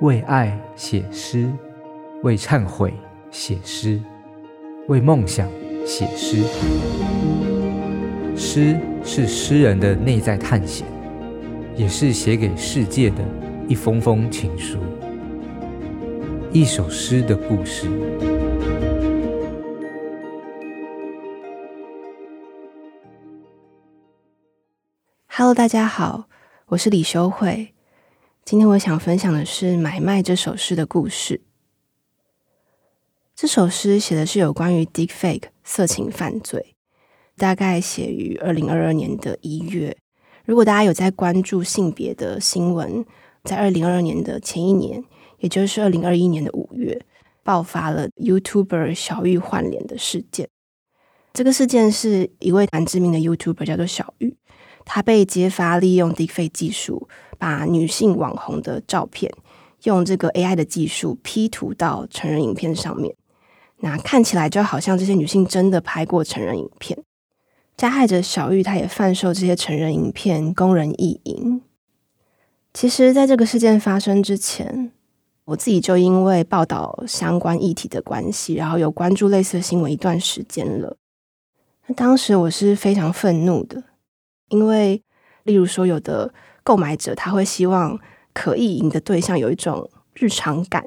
[0.00, 1.48] 为爱写诗，
[2.24, 2.92] 为忏悔
[3.30, 4.02] 写诗，
[4.88, 5.48] 为梦想
[5.86, 6.42] 写诗。
[8.36, 10.84] 诗是诗人的内在探险，
[11.76, 13.18] 也是写给世界的
[13.68, 14.78] 一封封情书。
[16.52, 17.88] 一首诗的故事。
[25.28, 26.24] Hello，大家好，
[26.66, 27.73] 我是李修慧。
[28.46, 31.40] 今天我想分享的是《买卖》这首诗的故事。
[33.34, 36.76] 这首诗写的是有关于 Deepfake 色情犯罪，
[37.38, 39.96] 大概写于二零二二年的一月。
[40.44, 43.06] 如果大家有在关注性别的新闻，
[43.44, 45.02] 在二零二二年的前一年，
[45.38, 47.00] 也就是二零二一年的五月，
[47.42, 50.50] 爆发了 YouTuber 小玉换脸的事件。
[51.32, 54.36] 这个事件是一位蛮知名的 YouTuber 叫做小玉，
[54.84, 57.08] 他被揭发利用 Deepfake 技术。
[57.44, 59.30] 把女性网红的照片
[59.82, 63.14] 用这个 AI 的技术 P 图到成人影片上面，
[63.80, 66.98] 那看起来就好像这些女性真的拍过成人影片。
[67.76, 71.60] 加害者小玉，她也贩售这些成人影片供人意淫。
[72.72, 74.90] 其实，在这个事件发生之前，
[75.44, 80.96] 我自己就因为报道相关议题的关系，然后有关注类似的新闻一段时间了。
[81.88, 83.82] 那当时我是非常愤怒的，
[84.48, 85.02] 因为
[85.42, 86.32] 例如说有的。
[86.64, 87.96] 购买者他会希望
[88.32, 90.82] 可意淫的对象有一种日常感，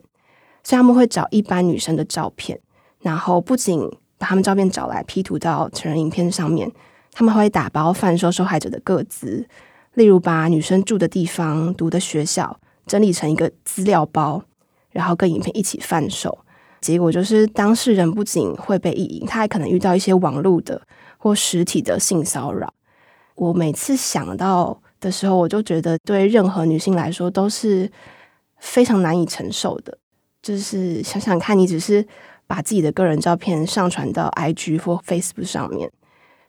[0.64, 2.60] 所以他们会找一般女生的照片，
[3.00, 6.70] 然后不仅把他们照片找来 P 图到成人影片上面，
[7.14, 9.48] 他们会打包贩售受害者的个资，
[9.94, 14.44] 例如把女生住的地方、读的学校整理成一个资料包，
[14.90, 16.38] 然后跟影片一起贩售。
[16.82, 20.82] 结果就是当事人不仅会被意淫，他还可能遇到一些网络的
[21.18, 22.74] 或实体的性骚扰。
[23.36, 27.92] 我每次想到的时候，我就觉得对任何女性来说都是
[28.58, 29.98] 非常难以承受的。
[30.42, 32.06] 就是想想看，你只是
[32.46, 35.92] 把自己的个人照片上传到 IG 或 Facebook 上面，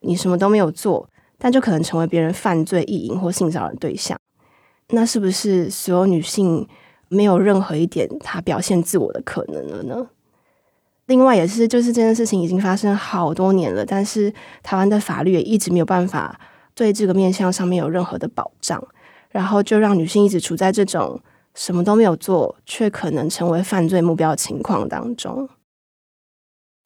[0.00, 4.17] 你什么都没有做，但就可能成为别人犯罪、意淫或性骚扰的对象。
[4.91, 6.67] 那是不是所有女性
[7.09, 10.06] 没有任何一点她表现自我的可能了呢？
[11.06, 16.39] 另外，也是就是这件事情已经发生好多年了，但是台湾的法律也一直没有办法。
[16.78, 18.81] 对这个面向上面有任何的保障，
[19.31, 21.21] 然后就让女性一直处在这种
[21.53, 25.49] 什么都没有做，却可能成为犯罪目标的情况当中。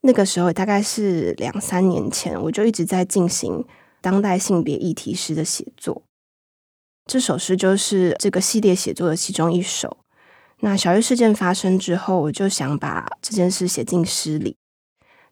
[0.01, 3.67] 那个时候大概是两三年前，我就一直在进行
[4.01, 6.03] 当代性别议题诗的写作。
[7.05, 9.99] 这首诗就是这个系列写作的其中一首。
[10.61, 14.57] 那小玉事件发生之后，我就想把这件事写进诗里。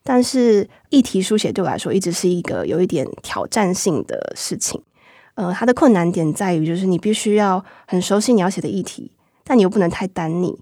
[0.02, 4.82] 但是议题书写对我来说一直是一个有一点挑战性的事情，
[5.34, 9.12] 呃，它的困难点在于就是你必须要很熟悉你要写的议题，
[9.44, 10.56] 但你又不能太单宁，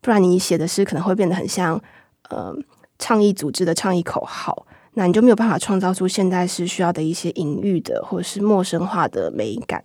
[0.00, 1.80] 不然你写的诗可能会变得很像
[2.30, 2.56] 呃
[2.98, 9.82] 倡议组织的倡议口号，那你就没有办法创造出现代诗需要的一些隐喻的或者是陌生化的美感。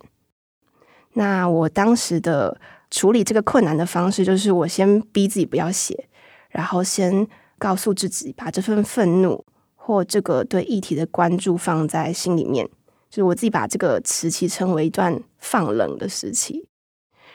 [1.12, 2.58] 那我当时的
[2.90, 6.08] 处理这个困难的方式就是我先逼自己不要写，
[6.48, 7.28] 然后先。
[7.58, 9.44] 告诉自己，把这份愤怒
[9.74, 12.66] 或这个对议题的关注放在心里面，
[13.08, 16.68] 就是我自己把这个时期称为一段放冷的时期。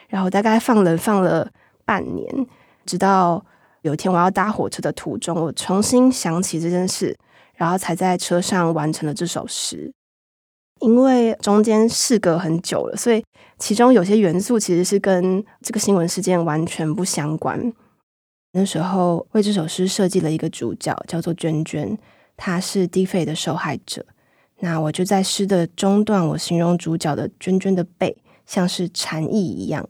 [0.08, 1.50] 然后大概放冷放了
[1.84, 2.46] 半年，
[2.84, 3.44] 直到
[3.80, 7.16] 有一天我要搭火车的途中，我重新想起这件事，
[7.54, 9.92] 然后才在车上完成了这首诗。
[10.80, 13.24] 因为中间事隔很久了，所以
[13.58, 17.72] 其中有些元素其实是跟这个新闻事件完全不相关。
[18.52, 21.98] 那时候为这首诗设计了一个主角，叫做娟娟，
[22.36, 24.04] 她是 Deepfake 的受害者。
[24.60, 29.88] 那我就在诗的中段，我形容主角的娟娟的背像是蝉翼一样。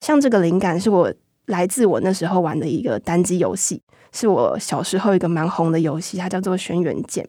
[0.00, 1.12] 像这个灵感是我
[1.46, 7.24] 来自我那时候玩的一个单机游戏，是我小时候一个蛮红的游戏，它叫做《轩辕剑》。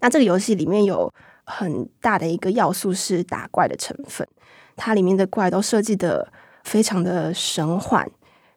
[0.00, 1.12] 那这个游戏里面有
[1.44, 4.26] 很大的一个要素是打怪的成分，
[4.76, 6.32] 它里面的怪都设计的
[6.64, 8.10] 非常的神幻。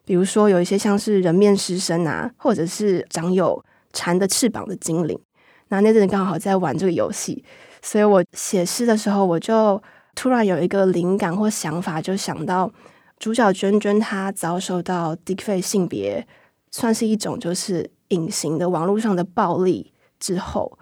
[0.06, 3.60] 比如说，有一些像是人面狮身啊，或者是长有
[3.92, 5.18] 蝉的翅膀的精灵。
[5.68, 7.44] 那那阵刚好在玩这个游戏，
[7.82, 9.82] 所以我写诗的时候，我就
[10.14, 12.72] 突然有一个灵感或想法，就想到
[13.18, 16.24] 主角娟娟她遭受到 Deepfake 性别，
[16.70, 20.78] 算是一种就是隐形的网络上的暴力之后，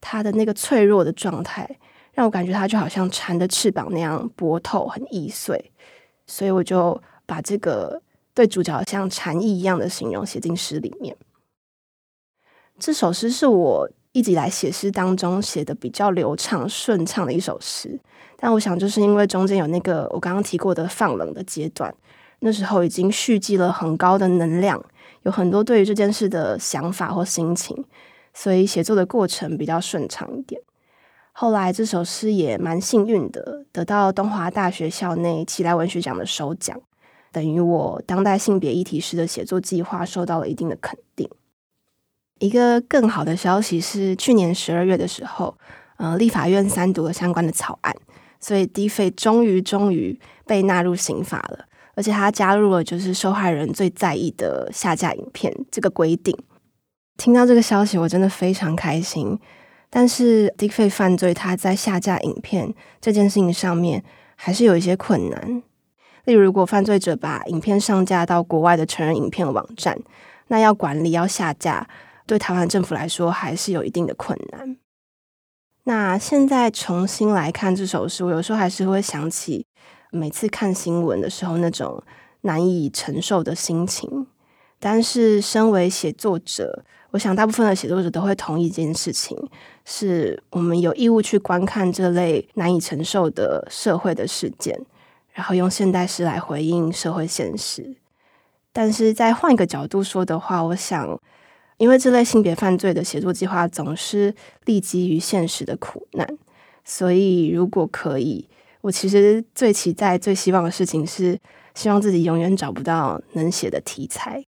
[0.00, 1.68] 她的那个脆弱的状态，
[2.12, 5.72] 让我感觉她就好像蝉的翅膀那样薄透、很易碎，
[6.28, 8.00] 所以我就把这个。
[8.38, 11.16] 对主角像禅意一样的形容写进诗里面。
[12.78, 17.98] 这首诗是我一直以来写诗当中写的比较流畅顺畅的一首诗，
[18.36, 21.92] 但我想就是因为中间有那个我刚刚提过的放冷的阶段，
[22.38, 24.80] 那时候已经蓄积了很高的能量，
[25.22, 27.84] 有很多对于这件事的想法或心情，
[28.32, 30.62] 所以写作的过程比较顺畅一点。
[31.32, 36.80] 后来这首诗也蛮幸运的，得到东华大学校内奇莱文学奖的首奖，
[37.38, 41.30] 等于我当代性别议题式的写作计划受到了一定的肯定。
[42.40, 45.56] 一个更好的消息是，去年十二月的时候，
[45.98, 47.94] 呃，立法院三读了相关的草案，
[48.40, 56.36] 所以 d 费终于终于被纳入刑法了，而且它加入了就是受害人最在意的下架影片这个规定。
[57.16, 59.38] 听到这个消息，我真的非常开心。
[59.88, 64.02] 但是 d 费犯罪，它在下架影片这件事情上面
[64.34, 65.62] 还是有一些困难。
[66.24, 69.98] 例如，如果犯罪者把影片上架到国外的成人影片网站，
[70.48, 71.88] 那要管理、要下架，
[72.26, 74.76] 对台湾政府来说还是有一定的困难。
[75.84, 79.64] 那现在重新来看这首诗，我有时候还是会想起
[80.10, 82.02] 每次看新闻的时候那种
[82.42, 84.26] 难以承受的心情。
[84.80, 89.36] 但是，身为写作者，我想大部分的写作者都会同意一件事情：
[89.84, 94.78] 是我们有义务去观看这类难以承受的社会的事件，
[95.38, 97.94] 然后用现代诗来回应社会现实。
[98.72, 101.20] 但是，再换一个角度说的话，我想。
[101.76, 106.26] 因为这类性别犯罪的写作计划总是立基于现实的苦难，
[106.84, 108.48] 所以如果可以，
[108.80, 111.38] 我其实最期待、最希望的事情是，
[111.76, 114.44] 希望自己永远找不到能写的题材。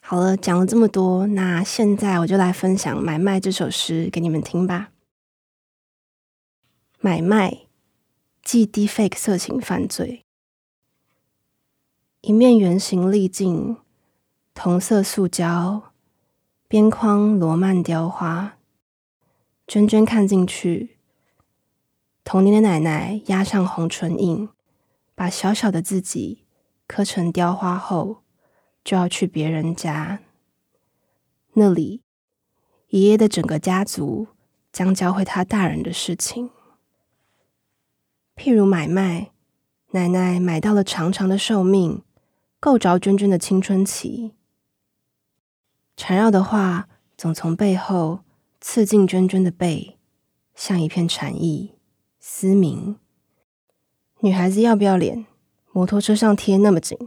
[0.00, 4.88] 好了，讲了这么多，那现在我就来分享《买卖》这首诗给你们听吧。
[6.98, 7.65] 买卖，
[8.46, 10.24] 即 defake 色情犯罪，
[12.20, 13.78] 一面圆形立镜。
[14.54, 15.92] 同色塑胶
[16.68, 18.56] 边框罗曼雕花，
[19.66, 20.96] 娟娟看进去，
[22.22, 24.48] 童年的奶奶压上红唇印，
[25.16, 26.44] 把小小的自己
[26.86, 28.22] 刻成雕花后，
[28.84, 30.20] 就要去别人家。
[31.54, 32.02] 那里，
[32.90, 34.28] 爷爷的整个家族
[34.72, 36.52] 将教会他大人的事情，
[38.36, 39.32] 譬如买卖，
[39.92, 42.02] 奶奶买到了长长的寿命，
[42.60, 44.32] 够着娟娟的青春期。
[45.96, 48.20] 缠绕的话总从背后
[48.60, 49.96] 刺进娟娟的背，
[50.54, 51.72] 像一片禅意。
[52.20, 52.96] 嘶鸣，
[54.20, 55.26] 女孩子要不要脸？
[55.72, 56.98] 摩托车上贴那么紧，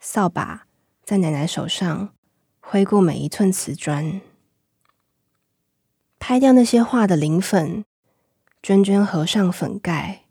[0.00, 0.66] 扫把
[1.02, 2.14] 在奶奶手上
[2.60, 4.20] 挥过每一寸瓷砖，
[6.18, 7.84] 拍掉那些画的鳞粉。
[8.64, 10.24] 娟娟合上粉盖，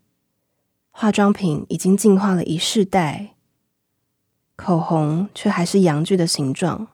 [0.90, 3.36] 化妆品已经进化了一世代，
[4.56, 6.88] 口红却还是阳具的形状。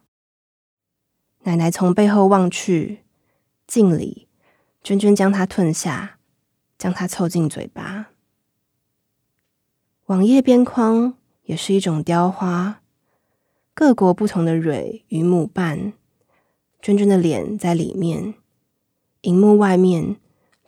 [1.44, 3.04] 奶奶从背后望去，
[3.66, 4.28] 敬礼，
[4.82, 6.18] 娟娟将它吞下，
[6.76, 8.10] 将它凑近嘴巴。
[10.08, 11.14] 网页边框
[11.44, 12.82] 也是一种雕花，
[13.72, 15.94] 各国不同的蕊与母瓣，
[16.82, 18.34] 娟娟的脸在里面，
[19.22, 20.19] 荧幕外面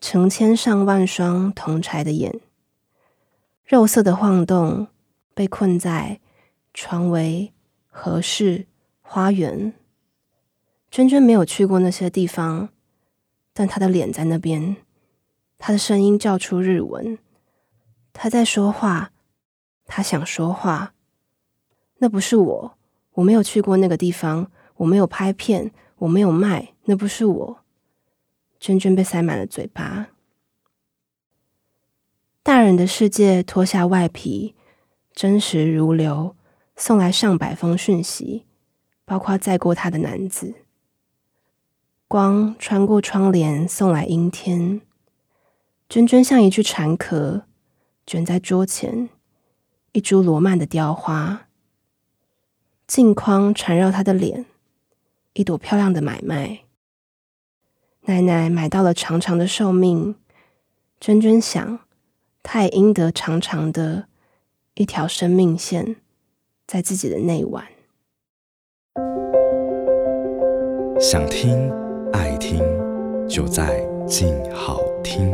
[0.02, 2.40] 成千上万双铜柴的眼，
[3.64, 4.88] 肉色的晃动，
[5.32, 6.18] 被困在
[6.74, 7.52] 床围、
[7.86, 8.66] 和室、
[9.00, 9.72] 花园。
[10.90, 12.70] 娟娟没有去过那些地方，
[13.54, 14.74] 但她的脸在那边，
[15.56, 17.16] 她的声音叫出日文，
[18.12, 19.12] 她在说话，
[19.86, 20.94] 她想说话。
[21.98, 22.76] 那不是我，
[23.12, 27.61] 我没有去过那个地方，我没有拍片，我没有卖，那不是我。
[28.62, 30.10] 娟娟被塞满了嘴巴。
[32.44, 34.54] 大人的世界脱下外皮，
[35.12, 36.36] 真实如流，
[36.76, 38.46] 送来上百封讯息，
[39.04, 40.54] 包括载过他的男子。
[42.06, 44.80] 光穿过窗帘，送来阴天。
[45.88, 47.42] 娟娟像一具蝉壳，
[48.06, 49.08] 卷在桌前，
[49.90, 51.48] 一株罗曼的雕花。
[52.86, 54.46] 镜框缠绕她的脸，
[55.32, 56.60] 一朵漂亮的买卖。
[58.02, 60.14] 奶奶买到了长长的寿命。
[61.00, 61.80] 娟娟想，
[62.42, 64.06] 她也应得长长的
[64.74, 65.96] 一条生命线，
[66.66, 67.64] 在自己的内腕。
[71.00, 71.70] 想听。
[72.12, 72.60] 爱听
[73.26, 75.32] 就在静好听。